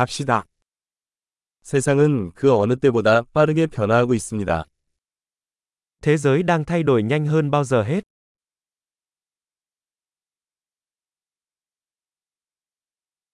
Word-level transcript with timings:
갑시다. 0.00 0.46
세상은 1.62 2.32
그 2.34 2.54
어느 2.54 2.74
때보다 2.76 3.22
빠르게 3.34 3.66
변화하고 3.66 4.14
있습니다. 4.14 4.64
Thế 6.00 6.16
giới 6.16 6.42
đang 6.42 6.64
thay 6.64 6.82
đổi 6.82 7.02
nhanh 7.02 7.26
hơn 7.26 7.50
bao 7.50 7.64
giờ 7.64 7.82
hết. 7.82 8.02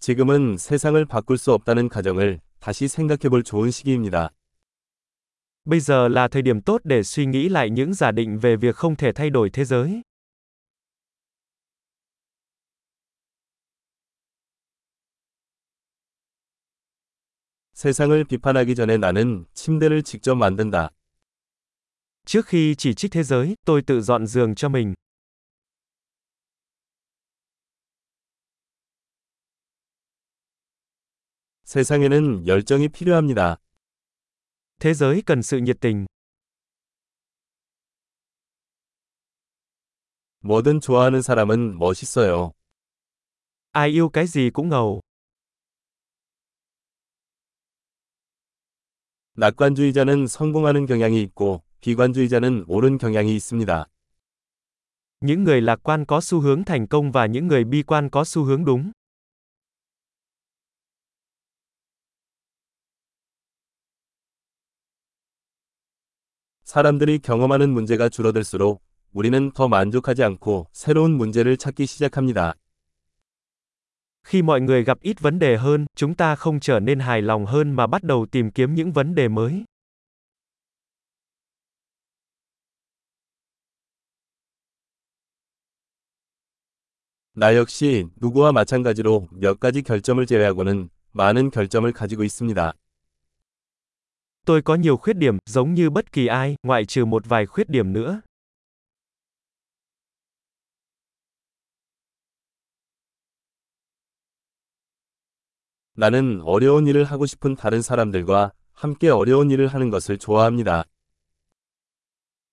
지금은 0.00 0.58
세상을 0.58 1.02
바꿀 1.06 1.38
수 1.38 1.52
없다는 1.54 1.88
가정을 1.88 2.40
다시 2.60 2.88
생각해 2.88 3.30
볼 3.30 3.42
좋은 3.42 3.70
시기입니다. 3.70 4.28
Bây 5.64 5.80
giờ 5.80 6.08
là 6.08 6.28
thời 6.28 6.42
điểm 6.42 6.60
tốt 6.60 6.80
để 6.84 7.02
suy 7.02 7.26
nghĩ 7.26 7.48
lại 7.48 7.70
những 7.70 7.94
giả 7.94 8.12
định 8.12 8.38
về 8.38 8.56
việc 8.56 8.76
không 8.76 8.96
thể 8.96 9.12
thay 9.12 9.30
đổi 9.30 9.50
thế 9.50 9.64
giới. 9.64 10.02
세상을 17.80 18.24
비판하기 18.24 18.74
전에 18.74 18.98
나는 18.98 19.46
침대를 19.54 20.02
직접 20.02 20.34
만든다. 20.34 20.90
Trước 22.26 22.46
khi 22.46 22.74
chỉ 22.74 22.94
trích 22.94 23.12
thế 23.12 23.22
giới, 23.22 23.54
tôi 23.64 23.82
tự 23.86 24.00
dọn 24.02 24.26
giường 24.26 24.54
cho 24.54 24.68
mình. 24.68 24.94
세상에는 31.64 32.46
열정이 32.46 32.88
필요합니다. 32.88 33.56
Thế 34.78 34.92
giới 34.92 35.22
cần 35.22 35.42
sự 35.42 35.58
nhiệt 35.60 35.80
tình. 35.80 36.06
뭐든 40.40 40.80
좋아하는 40.82 41.22
사람은 41.22 41.78
멋있어요. 41.78 42.52
Ai 43.72 43.88
yêu 43.88 44.10
cái 44.10 44.26
gì 44.26 44.50
cũng 44.50 44.68
ngầu. 44.68 45.00
낙관주의자는 49.40 50.26
성공하는 50.26 50.84
경향이 50.84 51.22
있고 51.22 51.62
비관주의자는 51.80 52.66
옳은 52.68 52.98
경향이 52.98 53.34
있습니다. 53.36 53.86
Những 55.22 55.44
người 55.44 55.62
lạc 55.62 55.80
quan 55.82 56.04
có 56.04 56.20
xu 56.20 56.40
hướng 56.40 56.64
thành 56.64 56.86
công 56.86 57.10
và 57.10 57.26
những 57.26 57.48
người 57.48 57.64
bi 57.64 57.82
quan 57.82 58.10
có 58.10 58.24
xu 58.24 58.44
hướng 58.44 58.64
đúng. 58.64 58.92
사람들이 66.64 67.18
경험하는 67.20 67.70
문제가 67.70 68.10
줄어들수록 68.10 68.82
우리는 69.14 69.52
더 69.52 69.68
만족하지 69.68 70.22
않고 70.22 70.66
새로운 70.72 71.16
문제를 71.16 71.56
찾기 71.56 71.86
시작합니다. 71.86 72.59
Khi 74.27 74.41
mọi 74.41 74.61
người 74.61 74.83
gặp 74.83 74.97
ít 75.01 75.21
vấn 75.21 75.39
đề 75.39 75.57
hơn, 75.57 75.85
chúng 75.95 76.15
ta 76.15 76.35
không 76.35 76.59
trở 76.59 76.79
nên 76.79 76.99
hài 76.99 77.21
lòng 77.21 77.45
hơn 77.45 77.71
mà 77.71 77.87
bắt 77.87 78.03
đầu 78.03 78.25
tìm 78.31 78.51
kiếm 78.51 78.75
những 78.75 78.91
vấn 78.91 79.15
đề 79.15 79.27
mới. 79.27 79.65
나 87.37 87.53
역시 87.55 88.07
누구와 88.15 88.53
마찬가지로 88.53 89.27
몇 89.31 89.59
가지 89.59 89.81
결점을 89.81 90.25
제외하고는 90.25 90.89
많은 91.11 91.51
결점을 91.51 91.91
가지고 91.91 92.23
있습니다. 92.23 92.73
Tôi 94.45 94.61
có 94.61 94.75
nhiều 94.75 94.97
khuyết 94.97 95.17
điểm, 95.17 95.37
giống 95.45 95.73
như 95.73 95.89
bất 95.89 96.11
kỳ 96.11 96.27
ai, 96.27 96.55
ngoại 96.63 96.85
trừ 96.85 97.05
một 97.05 97.25
vài 97.25 97.45
khuyết 97.45 97.69
điểm 97.69 97.93
nữa. 97.93 98.21
나는 105.99 106.41
어려운 106.41 106.87
일을 106.87 107.05
하고 107.05 107.25
싶은 107.25 107.55
다른 107.55 107.81
사람들과 107.81 108.51
함께 108.73 109.09
어려운 109.09 109.51
일을 109.51 109.67
하는 109.67 109.89
것을 109.89 110.17
좋아합니다. 110.17 110.83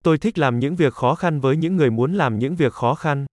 Tôi 0.03 0.19
thích 0.19 0.39
làm 0.39 0.59
những 0.59 0.77
việc 0.77 0.93
khó 0.93 1.15
khăn 1.15 1.41
với 1.41 1.57
những 1.57 1.77
người 1.77 1.91
muốn 1.91 2.15
làm 2.15 2.39
những 2.39 2.57
việc 2.57 2.73
khó 2.73 2.95
khăn. 2.95 3.27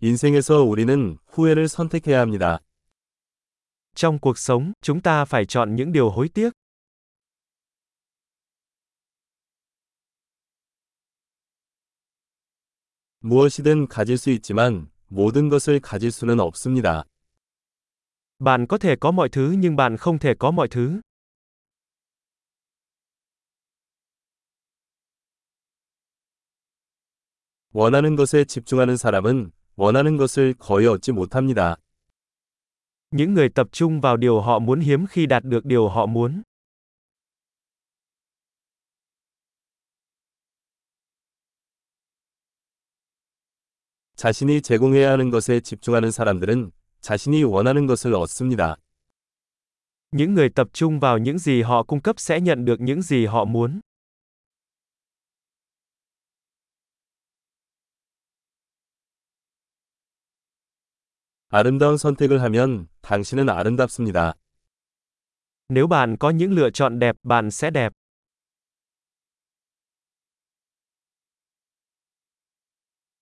인생에서 0.00 0.62
우리는 0.62 1.16
후회를 1.26 1.66
선택해야 1.68 2.20
합니다. 2.20 2.58
Trong 3.94 4.18
cuộc 4.18 4.38
sống, 4.38 4.72
chúng 4.82 5.00
ta 5.00 5.24
phải 5.24 5.46
chọn 5.46 5.74
những 5.76 5.92
điều 5.92 6.10
hối 6.10 6.28
tiếc. 6.28 6.50
무엇이든 13.21 13.87
가질 13.87 14.17
수 14.17 14.29
있지만 14.29 14.89
모든 15.07 15.49
것을 15.49 15.81
가질 15.81 16.09
수는 16.11 16.39
없습니다. 16.39 17.03
Bạn 18.39 18.65
có 18.67 18.77
thể 18.77 18.95
có 18.95 19.11
mọi 19.11 19.29
thứ 19.29 19.55
nhưng 19.57 19.75
bạn 19.75 19.97
không 19.97 20.19
thể 20.19 20.33
có 20.39 20.51
mọi 20.51 20.67
thứ. 20.67 21.01
원하는 27.73 28.15
것에 28.15 28.45
집중하는 28.45 28.95
사람은 28.97 29.51
원하는 29.75 30.17
것을 30.17 30.53
거의 30.57 30.87
얻지 30.87 31.11
못합니다. 31.11 31.75
Những 33.11 33.33
người 33.33 33.49
tập 33.49 33.67
trung 33.71 34.01
vào 34.01 34.17
điều 34.17 34.41
họ 34.41 34.59
muốn 34.59 34.79
hiếm 34.79 35.05
khi 35.07 35.25
đạt 35.25 35.43
được 35.43 35.65
điều 35.65 35.89
họ 35.89 36.05
muốn. 36.05 36.41
자신이 44.18 44.62
제공해야 44.62 45.10
하는 45.10 45.30
것에 45.30 45.60
집중하는 45.60 46.10
사람들은 46.10 46.70
자신이 47.00 47.44
원하는 47.44 47.86
것을 47.86 48.14
얻습니다. 48.14 48.76
Những 50.12 50.34
người 50.34 50.48
tập 50.48 50.68
trung 50.72 51.00
vào 51.00 51.18
những 51.18 51.38
gì 51.38 51.62
họ 51.62 51.82
cung 51.82 52.00
cấp 52.00 52.20
sẽ 52.20 52.40
nhận 52.40 52.64
được 52.64 52.80
những 52.80 53.02
gì 53.02 53.26
họ 53.26 53.44
muốn. 53.44 53.80
아름다운 61.48 61.96
선택을 61.96 62.42
하면 62.42 62.88
당신은 63.02 63.48
아름답습니다. 63.48 64.34
Nếu 65.68 65.86
bạn 65.86 66.16
có 66.16 66.30
những 66.30 66.52
lựa 66.52 66.70
chọn 66.70 66.98
đẹp, 66.98 67.16
bạn 67.22 67.50
sẽ 67.50 67.70
đẹp. 67.70 67.92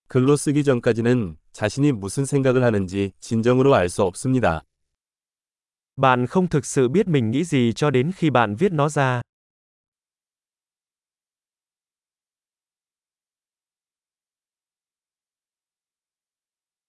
글로 0.08 0.36
쓰기 0.36 0.64
전까지는 0.64 1.36
자신이 1.52 1.92
무슨 1.92 2.24
생각을 2.24 2.64
하는지 2.64 3.12
진정으로 3.20 3.74
알 3.74 3.88
수 3.88 4.02
없습니다. 4.02 4.62
Bạn 5.96 6.26
không 6.26 6.48
thực 6.48 6.66
sự 6.66 6.88
biết 6.88 7.08
mình 7.08 7.30
nghĩ 7.30 7.44
gì 7.44 7.72
cho 7.72 7.90
đến 7.90 8.12
khi 8.16 8.30
bạn 8.30 8.56
viết 8.56 8.72
nó 8.72 8.88
ra. 8.88 9.22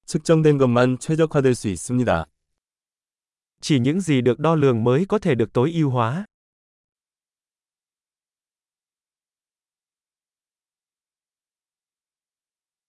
측정된 0.05 0.57
것만 0.57 0.97
최적화될 0.99 1.55
수 1.55 1.69
있습니다. 1.69 2.25
Chỉ 3.61 3.79
những 3.79 4.01
gì 4.01 4.21
được 4.21 4.39
đo 4.39 4.55
lường 4.55 4.83
mới 4.83 5.05
có 5.05 5.19
thể 5.19 5.35
được 5.35 5.53
tối 5.53 5.71
ưu 5.73 5.89
hóa. 5.89 6.25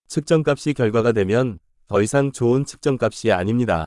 측정값이 0.08 0.74
결과가 0.74 1.12
되면 1.12 1.58
더 1.88 2.00
이상 2.02 2.32
좋은 2.32 2.64
측정값이 2.64 3.32
아닙니다. 3.32 3.86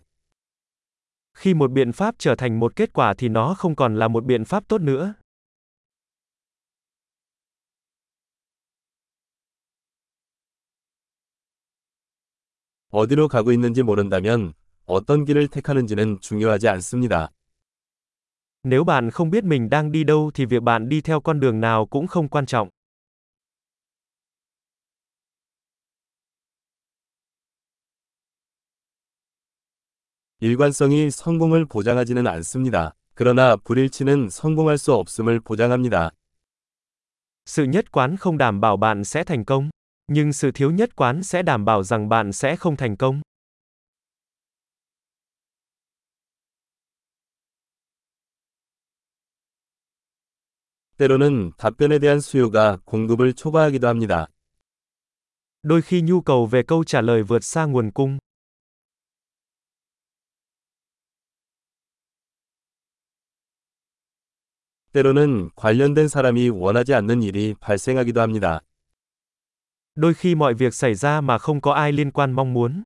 Khi 1.34 1.54
một 1.54 1.72
biện 1.72 1.92
pháp 1.92 2.16
trở 2.18 2.36
thành 2.36 2.60
một 2.60 2.76
kết 2.76 2.94
quả 2.94 3.14
thì 3.18 3.30
nó 3.30 3.54
không 3.54 3.76
còn 3.76 3.96
là 3.96 4.08
một 4.08 4.26
biện 4.26 4.46
pháp 4.46 4.68
tốt 4.68 4.82
nữa. 4.82 5.14
어디로 12.90 13.28
가고 13.28 13.52
있는지 13.52 13.84
모른다면 13.84 14.54
어떤 14.86 15.26
길을 15.26 15.50
택하는지는 15.50 16.20
중요하지 16.22 16.68
않습니다. 16.70 17.30
Nếu 18.64 18.84
bạn 18.84 19.12
không 19.12 19.30
biết 19.30 19.44
mình 19.44 19.70
đang 19.70 19.92
đi 19.92 20.04
đâu 20.04 20.32
thì 20.34 20.46
việc 20.46 20.64
bạn 20.64 20.90
đi 20.90 21.02
theo 21.02 21.22
con 21.22 21.40
đường 21.40 21.60
nào 21.62 21.86
cũng 21.86 22.08
không 22.08 22.30
quan 22.30 22.46
trọng. 22.46 22.70
일관성이 30.42 31.10
성공을 31.12 31.66
보장하지는 31.66 32.28
않습니다. 32.28 32.94
그러나 33.16 33.56
불일치는 33.56 34.30
성공할 34.30 34.78
수 34.78 34.94
없음을 34.94 35.40
보장합니다. 35.40 36.12
Sự 37.46 37.64
nhất 37.64 37.92
quán 37.92 38.18
không 38.18 38.38
đảm 38.38 38.62
bảo 38.62 38.78
bạn 38.78 39.04
sẽ 39.04 39.24
thành 39.24 39.46
công, 39.46 39.70
nhưng 40.08 40.34
sự 40.34 40.52
thiếu 40.52 40.72
nhất 40.72 40.96
quán 40.96 41.24
sẽ 41.24 41.42
đảm 41.42 41.66
bảo 41.66 41.84
rằng 41.84 42.10
bạn 42.10 42.32
sẽ 42.32 42.56
không 42.56 42.76
thành 42.76 42.98
công. 42.98 43.22
때로는 50.98 51.52
답변에 51.58 52.00
대한 52.00 52.20
수요가 52.20 52.80
공급을 52.86 53.34
초과하기도 53.34 53.88
합니다. 53.88 54.28
Đôi 55.64 55.82
khi 55.82 56.02
nhu 56.02 56.22
cầu 56.22 56.46
về 56.46 56.64
câu 56.64 56.84
trả 56.84 57.02
lời 57.02 57.24
vượt 57.24 57.44
xa 57.44 57.66
nguồn 57.66 57.92
cung. 57.92 58.18
때로는 64.93 65.51
관련된 65.57 66.07
사람이 66.07 66.51
원하지 66.51 66.93
않는 66.95 67.23
일이 67.23 67.55
발생하기도 67.61 68.21
합니다. 68.21 68.61
Đôi 69.95 70.15
khi 70.15 70.35
mọi 70.35 70.55
việc 70.55 70.75
xảy 70.75 70.95
ra 70.95 71.21
mà 71.21 71.39
không 71.39 71.61
có 71.61 71.73
ai 71.73 71.93
liên 71.93 72.11
quan 72.11 72.33
mong 72.33 72.53
muốn. 72.53 72.85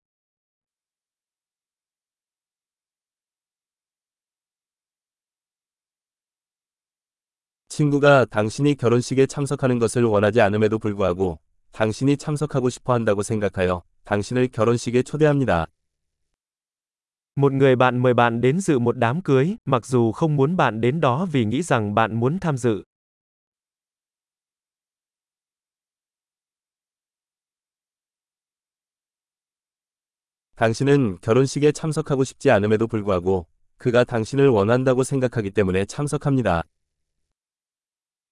친구가 7.69 8.25
당신이 8.27 8.77
결혼식에 8.77 9.27
참석하는 9.27 9.79
것을 9.79 10.05
원하지 10.05 10.41
않음에도 10.41 10.79
불구하고 10.79 11.39
당신이 11.73 12.17
참석하고 12.17 12.71
싶어 12.71 12.95
한다고 12.95 13.23
생각하여 13.23 13.83
당신을 14.05 14.49
결혼식에 14.49 15.03
초대합니다. 15.03 15.67
Một 17.36 17.54
người 17.54 17.76
bạn 17.76 17.98
mời 17.98 18.14
bạn 18.14 18.42
đến 18.42 18.60
dự 18.60 18.80
một 18.80 18.98
đám 18.98 19.22
cưới, 19.22 19.56
mặc 19.66 19.86
dù 19.86 20.12
không 20.12 20.36
muốn 20.36 20.58
bạn 20.58 20.82
đến 20.82 21.02
đó 21.02 21.26
vì 21.32 21.46
nghĩ 21.46 21.62
rằng 21.62 21.96
bạn 21.96 22.20
muốn 22.20 22.40
tham 22.40 22.58
dự. 22.58 22.84
당신은 30.62 31.18
결혼식에 31.22 31.72
참석하고 31.72 32.24
싶지 32.24 32.52
않음에도 32.52 32.88
불구하고 32.88 33.48
그가 33.78 34.04
당신을 34.04 34.50
원한다고 34.50 35.04
생각하기 35.04 35.50
때문에 35.52 35.86
참석합니다. 35.86 36.64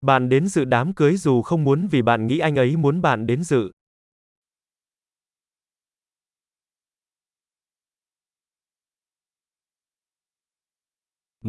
Bạn 0.02 0.30
đến 0.30 0.48
dự 0.48 0.66
đám 0.66 0.94
cưới 0.94 1.18
dù 1.18 1.42
không 1.42 1.64
muốn 1.64 1.88
vì 1.92 2.02
bạn 2.02 2.28
nghĩ 2.28 2.40
anh 2.40 2.56
ấy 2.56 2.78
muốn 2.78 3.02
bạn 3.02 3.26
đến 3.26 3.44
dự. 3.44 3.72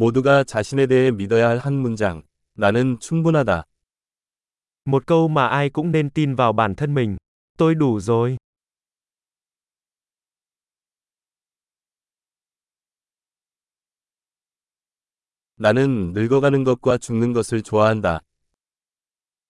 모두가 0.00 0.44
자신에 0.44 0.86
대해 0.86 1.10
믿어야 1.10 1.48
할 1.48 1.58
한 1.58 1.72
문장. 1.72 2.22
나는 2.54 2.98
충분하다. 3.00 3.62
Một 4.84 5.06
câu 5.06 5.28
mà 5.28 5.46
ai 5.48 5.70
cũng 5.70 5.90
nên 5.90 6.10
tin 6.10 6.34
vào 6.34 6.52
bản 6.52 6.74
thân 6.74 6.94
mình. 6.94 7.16
Tôi 7.58 7.74
đủ 7.74 8.00
rồi. 8.00 8.36
나는 15.56 16.12
늙어가는 16.12 16.64
것과 16.64 16.98
죽는 16.98 17.32
것을 17.32 17.62
좋아한다. 17.62 18.20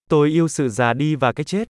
Tôi 0.09 0.29
yêu 0.29 0.47
sự 0.47 0.69
già 0.69 0.93
đi 0.93 1.15
và 1.15 1.33
cái 1.33 1.43
chết. 1.43 1.67